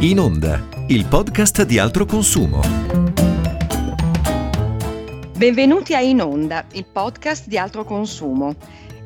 [0.00, 2.60] In Onda, il podcast di altro consumo.
[5.36, 8.56] Benvenuti a In Onda, il podcast di altro consumo.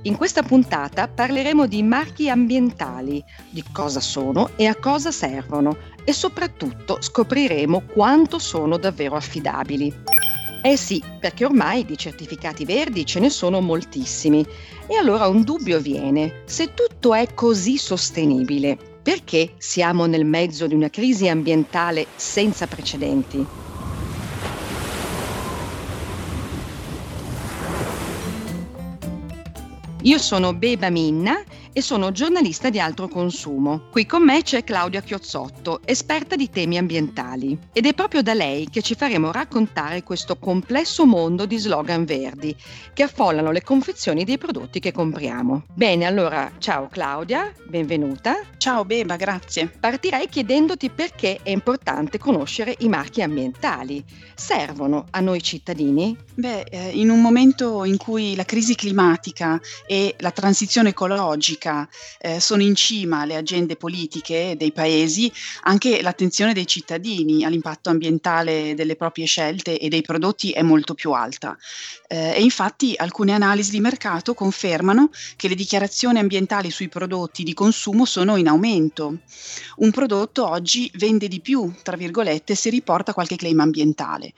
[0.03, 6.13] In questa puntata parleremo di marchi ambientali, di cosa sono e a cosa servono e
[6.13, 9.95] soprattutto scopriremo quanto sono davvero affidabili.
[10.63, 14.45] Eh sì, perché ormai di certificati verdi ce ne sono moltissimi.
[14.87, 20.75] E allora un dubbio viene, se tutto è così sostenibile, perché siamo nel mezzo di
[20.75, 23.47] una crisi ambientale senza precedenti?
[30.03, 31.43] Io sono Beba Minna
[31.79, 33.83] e sono giornalista di altro consumo.
[33.93, 37.57] Qui con me c'è Claudia Chiozzotto, esperta di temi ambientali.
[37.73, 42.53] Ed è proprio da lei che ci faremo raccontare questo complesso mondo di slogan verdi
[42.93, 45.67] che affollano le confezioni dei prodotti che compriamo.
[45.73, 48.41] Bene, allora, ciao Claudia, benvenuta.
[48.57, 49.69] Ciao Beba, grazie.
[49.69, 54.05] Partirei chiedendoti perché è importante conoscere i marchi ambientali.
[54.35, 56.17] Servono a noi cittadini?
[56.35, 61.89] Beh, eh, in un momento in cui la crisi climatica e la transizione ecologica politica
[62.19, 65.31] eh, sono in cima alle agende politiche dei paesi,
[65.63, 71.13] anche l'attenzione dei cittadini all'impatto ambientale delle proprie scelte e dei prodotti è molto più
[71.13, 71.57] alta.
[72.07, 77.55] Eh, e infatti alcune analisi di mercato confermano che le dichiarazioni ambientali sui prodotti di
[77.55, 79.19] consumo sono in aumento.
[79.77, 84.33] Un prodotto oggi vende di più, tra virgolette, se riporta qualche claim ambientale.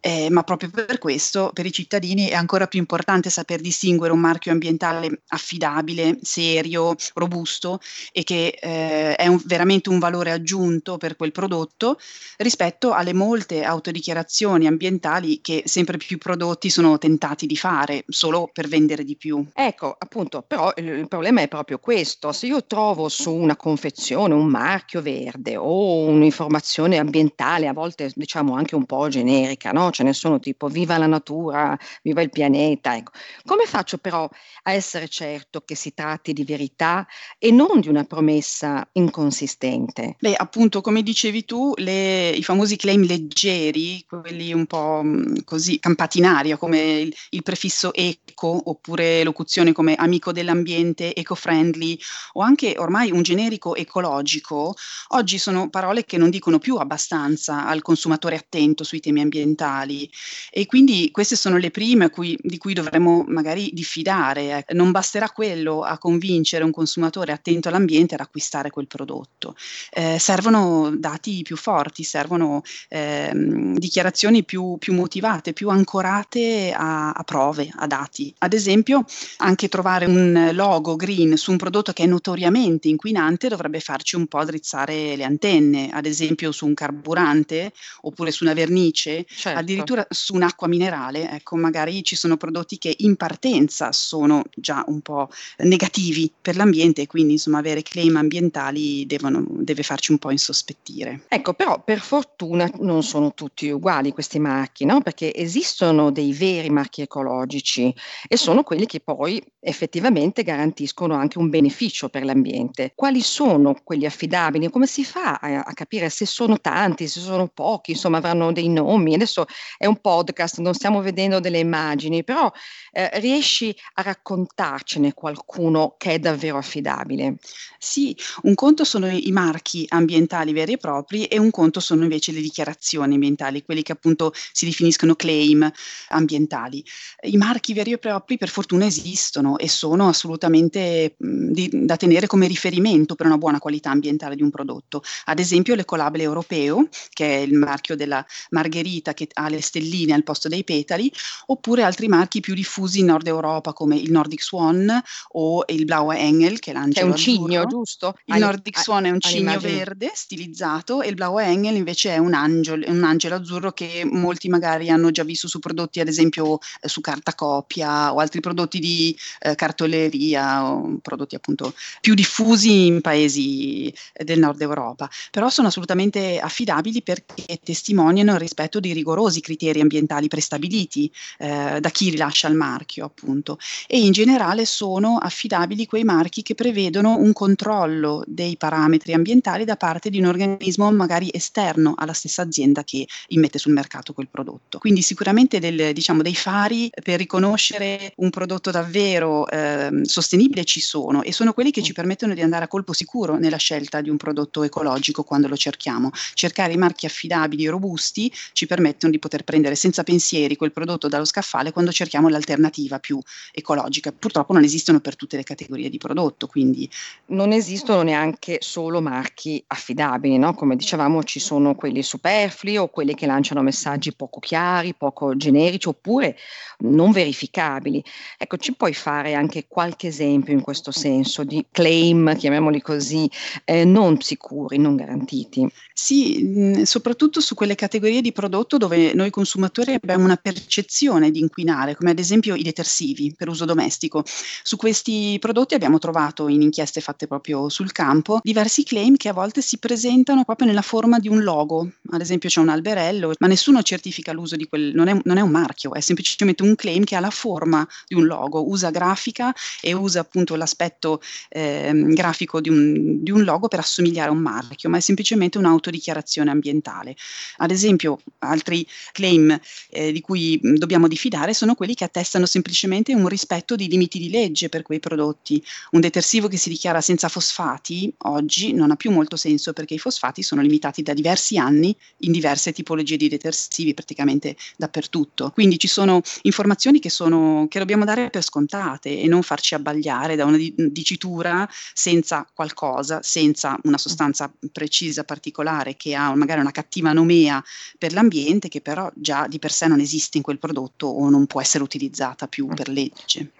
[0.00, 4.20] Eh, ma proprio per questo per i cittadini è ancora più importante saper distinguere un
[4.20, 6.65] marchio ambientale affidabile, serio,
[7.14, 7.80] robusto
[8.12, 11.98] e che eh, è un, veramente un valore aggiunto per quel prodotto
[12.38, 18.68] rispetto alle molte autodichiarazioni ambientali che sempre più prodotti sono tentati di fare solo per
[18.68, 19.44] vendere di più.
[19.54, 22.32] Ecco, appunto, però il, il problema è proprio questo.
[22.32, 28.54] Se io trovo su una confezione un marchio verde o un'informazione ambientale, a volte diciamo
[28.54, 29.90] anche un po' generica, no?
[29.90, 32.96] ce ne sono tipo viva la natura, viva il pianeta.
[32.96, 33.12] Ecco.
[33.44, 34.28] Come faccio però
[34.62, 37.06] a essere certo che si tratti di verità
[37.38, 40.16] e non di una promessa inconsistente?
[40.18, 45.78] Beh, appunto, come dicevi tu, le, i famosi claim leggeri, quelli un po' mm, così
[45.78, 51.98] campati in aria, come il, il prefisso eco, oppure locuzioni come amico dell'ambiente, eco-friendly,
[52.32, 54.74] o anche ormai un generico ecologico,
[55.08, 60.10] oggi sono parole che non dicono più abbastanza al consumatore attento sui temi ambientali
[60.50, 64.64] e quindi queste sono le prime cui, di cui dovremmo magari diffidare.
[64.66, 64.74] Eh.
[64.74, 69.54] Non basterà quello a convincere un consumatore attento all'ambiente ad acquistare quel prodotto.
[69.90, 77.22] Eh, servono dati più forti, servono eh, dichiarazioni più, più, motivate, più ancorate a, a
[77.24, 78.34] prove, a dati.
[78.38, 79.04] Ad esempio,
[79.38, 84.26] anche trovare un logo green su un prodotto che è notoriamente inquinante dovrebbe farci un
[84.26, 90.06] po' drizzare le antenne, ad esempio su un carburante oppure su una vernice, certo addirittura
[90.08, 95.28] su un'acqua minerale, ecco, magari ci sono prodotti che in partenza sono già un po'
[95.58, 101.22] negativi per l'ambiente e quindi insomma avere claim ambientali devono, deve farci un po' insospettire.
[101.26, 105.00] Ecco, però per fortuna non sono tutti uguali questi marchi, no?
[105.00, 107.92] Perché esistono dei veri marchi ecologici
[108.28, 112.92] e sono quelli che poi effettivamente garantiscono anche un beneficio per l'ambiente.
[112.94, 114.70] Quali sono quelli affidabili?
[114.70, 118.68] Come si fa a, a capire se sono tanti, se sono pochi, insomma avranno dei
[118.68, 119.14] nomi?
[119.14, 119.46] Adesso
[119.76, 122.48] è un podcast, non stiamo vedendo delle immagini, però
[122.92, 127.36] eh, riesci a raccontarcene qualcuno che è davvero affidabile?
[127.78, 132.32] Sì, un conto sono i marchi ambientali veri e propri e un conto sono invece
[132.32, 135.70] le dichiarazioni ambientali, quelli che appunto si definiscono claim
[136.08, 136.84] ambientali.
[137.22, 142.46] I marchi veri e propri per fortuna esistono e sono assolutamente di, da tenere come
[142.46, 145.02] riferimento per una buona qualità ambientale di un prodotto.
[145.26, 150.22] Ad esempio l'Ecolabel europeo, che è il marchio della margherita che ha le stelline al
[150.22, 151.12] posto dei petali,
[151.46, 156.15] oppure altri marchi più diffusi in Nord Europa come il Nordic Swan o il Blaue
[156.16, 158.16] Engel, che è l'angelo È un cigno, giusto?
[158.24, 162.18] Il All, Nordic Swan è un cigno verde stilizzato e il Blaue Engel invece è
[162.18, 166.58] un angelo, un angelo azzurro che molti magari hanno già visto su prodotti, ad esempio
[166.80, 172.86] eh, su carta copia o altri prodotti di eh, cartoleria o prodotti appunto più diffusi
[172.86, 175.08] in paesi eh, del Nord Europa.
[175.30, 181.90] Però sono assolutamente affidabili perché testimoniano il rispetto di rigorosi criteri ambientali prestabiliti eh, da
[181.90, 183.58] chi rilascia il marchio, appunto.
[183.86, 189.76] E in generale sono affidabili quei marchi che prevedono un controllo dei parametri ambientali da
[189.76, 194.78] parte di un organismo magari esterno alla stessa azienda che immette sul mercato quel prodotto.
[194.78, 201.22] Quindi sicuramente del, diciamo, dei fari per riconoscere un prodotto davvero eh, sostenibile ci sono
[201.22, 204.16] e sono quelli che ci permettono di andare a colpo sicuro nella scelta di un
[204.16, 206.10] prodotto ecologico quando lo cerchiamo.
[206.34, 211.08] Cercare i marchi affidabili e robusti ci permettono di poter prendere senza pensieri quel prodotto
[211.08, 213.20] dallo scaffale quando cerchiamo l'alternativa più
[213.52, 214.12] ecologica.
[214.12, 216.88] Purtroppo non esistono per tutte le categorie di prodotto, quindi
[217.26, 220.54] non esistono neanche solo marchi affidabili, no?
[220.54, 225.88] Come dicevamo ci sono quelli superflui o quelli che lanciano messaggi poco chiari, poco generici
[225.88, 226.36] oppure
[226.78, 228.02] non verificabili.
[228.36, 233.30] Ecco, ci puoi fare anche qualche esempio in questo senso di claim, chiamiamoli così,
[233.64, 235.68] eh, non sicuri, non garantiti?
[235.92, 241.94] Sì, soprattutto su quelle categorie di prodotto dove noi consumatori abbiamo una percezione di inquinare,
[241.94, 244.22] come ad esempio i detersivi per uso domestico.
[244.26, 249.32] Su questi prodotti abbiamo trovato in inchieste fatte proprio sul campo diversi claim che a
[249.32, 251.90] volte si presentano proprio nella forma di un logo.
[252.10, 255.40] Ad esempio c'è un alberello, ma nessuno certifica l'uso di quel, non è, non è
[255.40, 259.54] un marchio, è semplicemente un claim che ha la forma di un logo, usa grafica
[259.80, 264.38] e usa appunto l'aspetto eh, grafico di un, di un logo per assomigliare a un
[264.38, 267.16] marchio, ma è semplicemente un'autodichiarazione ambientale.
[267.58, 269.58] Ad esempio, altri claim
[269.90, 274.30] eh, di cui dobbiamo diffidare sono quelli che attestano semplicemente un rispetto di limiti di
[274.30, 275.62] legge per quei prodotti.
[275.92, 279.98] Un detersivo che si dichiara senza fosfati oggi non ha più molto senso perché i
[279.98, 285.50] fosfati sono limitati da diversi anni in diverse tipologie di detersivi praticamente dappertutto.
[285.50, 290.36] Quindi ci sono informazioni che, sono, che dobbiamo dare per scontate e non farci abbagliare
[290.36, 297.12] da una dicitura senza qualcosa, senza una sostanza precisa, particolare, che ha magari una cattiva
[297.12, 297.62] nomea
[297.98, 301.46] per l'ambiente, che però già di per sé non esiste in quel prodotto o non
[301.46, 303.52] può essere utilizzata più per legge.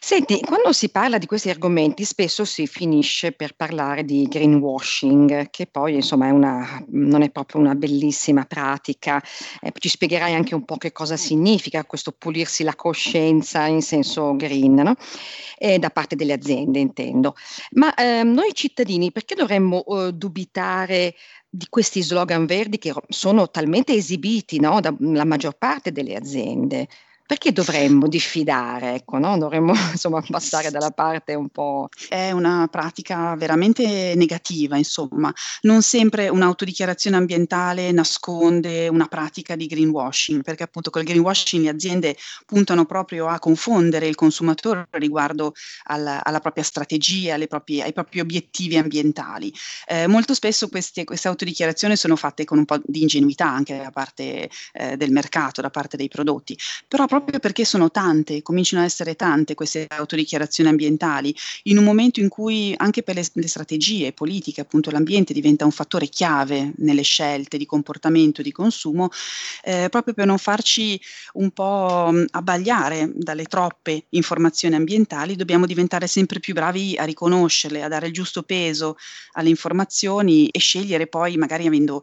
[0.00, 5.66] Senti, quando si parla di questi argomenti spesso si finisce per parlare di greenwashing, che
[5.66, 9.22] poi insomma è una, non è proprio una bellissima pratica.
[9.60, 14.34] Eh, ci spiegherai anche un po' che cosa significa questo pulirsi la coscienza in senso
[14.36, 14.94] green, no?
[15.58, 17.34] eh, da parte delle aziende intendo.
[17.72, 21.14] Ma eh, noi cittadini perché dovremmo eh, dubitare
[21.48, 26.88] di questi slogan verdi che sono talmente esibiti no, dalla maggior parte delle aziende?
[27.26, 29.38] Perché dovremmo diffidare, ecco, no?
[29.38, 31.88] dovremmo insomma passare dalla parte un po'...
[32.08, 35.32] È una pratica veramente negativa, insomma.
[35.62, 42.16] Non sempre un'autodichiarazione ambientale nasconde una pratica di greenwashing, perché appunto col greenwashing le aziende
[42.44, 45.54] puntano proprio a confondere il consumatore riguardo
[45.84, 49.52] alla, alla propria strategia, proprie, ai propri obiettivi ambientali.
[49.86, 53.90] Eh, molto spesso queste, queste, autodichiarazioni sono fatte con un po' di ingenuità anche da
[53.90, 56.56] parte eh, del mercato, da parte dei prodotti,
[56.86, 61.32] però proprio perché sono tante, cominciano ad essere tante queste autodichiarazioni ambientali,
[61.64, 65.70] in un momento in cui anche per le, le strategie politiche, appunto l'ambiente diventa un
[65.70, 69.10] fattore chiave nelle scelte di comportamento e di consumo,
[69.62, 71.00] eh, proprio per non farci
[71.34, 77.88] un po' abbagliare dalle troppe informazioni ambientali, dobbiamo diventare sempre più bravi a riconoscerle, a
[77.88, 78.96] dare il giusto peso
[79.34, 82.02] alle informazioni e scegliere poi, magari avendo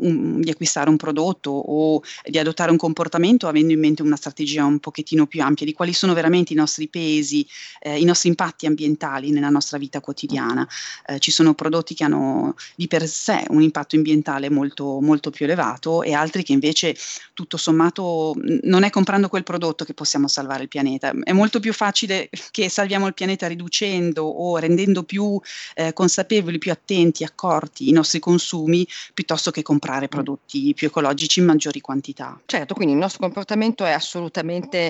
[0.00, 4.48] un, di acquistare un prodotto o di adottare un comportamento avendo in mente una strategia
[4.58, 7.46] un pochettino più ampia di quali sono veramente i nostri pesi,
[7.80, 10.66] eh, i nostri impatti ambientali nella nostra vita quotidiana.
[11.06, 15.44] Eh, ci sono prodotti che hanno di per sé un impatto ambientale molto, molto più
[15.44, 16.96] elevato e altri che invece
[17.34, 21.12] tutto sommato non è comprando quel prodotto che possiamo salvare il pianeta.
[21.22, 25.38] È molto più facile che salviamo il pianeta riducendo o rendendo più
[25.74, 31.40] eh, consapevoli, più attenti, accorti i nostri consumi piuttosto che comprare comprare prodotti più ecologici
[31.40, 32.40] in maggiori quantità.
[32.46, 34.39] Certo, quindi il nostro comportamento è assolutamente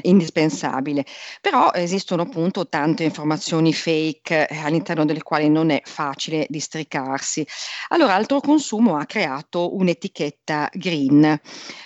[0.03, 1.05] indispensabile,
[1.41, 7.47] però esistono appunto tante informazioni fake eh, all'interno delle quali non è facile districarsi.
[7.89, 11.41] Allora, Altro Consumo ha creato un'etichetta green.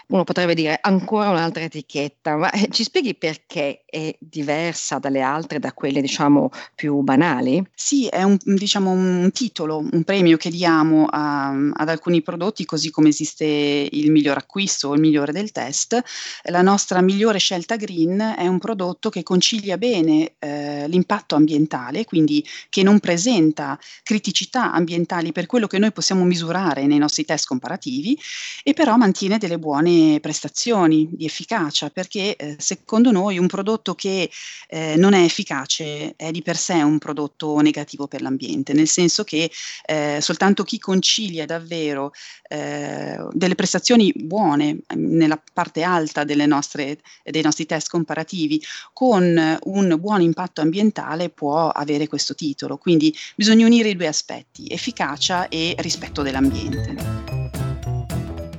[0.09, 5.61] Uno potrebbe dire ancora un'altra etichetta, ma eh, ci spieghi perché è diversa dalle altre,
[5.61, 7.65] da quelle diciamo più banali?
[7.73, 12.91] Sì, è un, diciamo, un titolo, un premio che diamo a, ad alcuni prodotti così
[12.91, 16.03] come esiste il miglior acquisto o il migliore del test,
[16.45, 22.45] la nostra migliore scelta green è un prodotto che concilia bene eh, l'impatto ambientale, quindi
[22.69, 28.19] che non presenta criticità ambientali per quello che noi possiamo misurare nei nostri test comparativi
[28.65, 33.95] e però mantiene delle buone prestazioni di efficacia perché eh, secondo noi un prodotto prodotto
[33.95, 34.31] che
[34.69, 39.23] eh, non è efficace è di per sé un prodotto negativo per l'ambiente, nel senso
[39.23, 39.51] che
[39.85, 42.13] eh, soltanto chi concilia davvero
[42.49, 48.61] eh, delle prestazioni buone mm, nella parte alta nostre, dei nostri test comparativi
[48.93, 52.79] con un buon impatto ambientale può avere questo titolo.
[52.79, 57.34] Quindi bisogna unire i due aspetti, efficacia e rispetto dell'ambiente.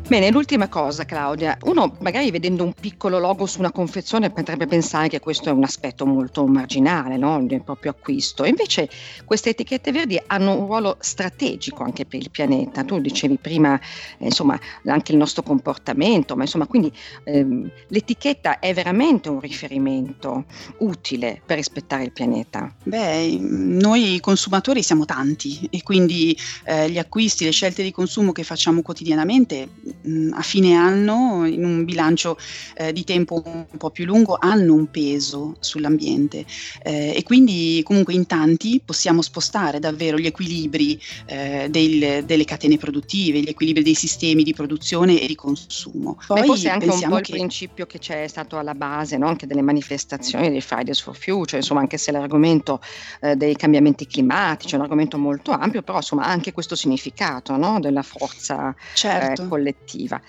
[0.07, 5.07] Bene, l'ultima cosa Claudia, uno magari vedendo un piccolo logo su una confezione potrebbe pensare
[5.07, 7.43] che questo è un aspetto molto marginale no?
[7.43, 8.87] del proprio acquisto, invece
[9.25, 13.79] queste etichette verdi hanno un ruolo strategico anche per il pianeta, tu dicevi prima
[14.19, 16.93] eh, insomma anche il nostro comportamento, ma insomma quindi
[17.23, 20.45] ehm, l'etichetta è veramente un riferimento
[20.77, 22.71] utile per rispettare il pianeta.
[22.83, 28.43] Beh, noi consumatori siamo tanti e quindi eh, gli acquisti, le scelte di consumo che
[28.43, 29.94] facciamo quotidianamente
[30.31, 32.37] a fine anno, in un bilancio
[32.75, 36.45] eh, di tempo un po' più lungo, hanno un peso sull'ambiente
[36.83, 42.77] eh, e quindi comunque in tanti possiamo spostare davvero gli equilibri eh, del, delle catene
[42.77, 46.19] produttive, gli equilibri dei sistemi di produzione e di consumo.
[46.27, 49.27] Poi Beh, forse anche un po' il principio che c'è stato alla base no?
[49.27, 52.79] anche delle manifestazioni dei Fridays for Future, insomma anche se l'argomento
[53.21, 57.55] eh, dei cambiamenti climatici è un argomento molto ampio, però insomma ha anche questo significato
[57.57, 57.79] no?
[57.79, 59.47] della forza eh, certo.
[59.47, 60.19] collettiva collettiva.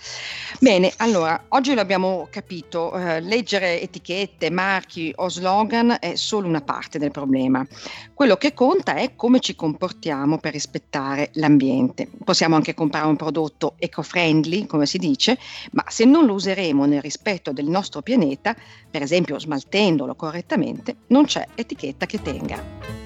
[0.61, 6.99] Bene, allora, oggi l'abbiamo capito, eh, leggere etichette, marchi o slogan è solo una parte
[6.99, 7.67] del problema.
[8.15, 12.09] Quello che conta è come ci comportiamo per rispettare l'ambiente.
[12.23, 15.39] Possiamo anche comprare un prodotto eco-friendly, come si dice,
[15.73, 18.55] ma se non lo useremo nel rispetto del nostro pianeta,
[18.91, 23.06] per esempio smaltendolo correttamente, non c'è etichetta che tenga.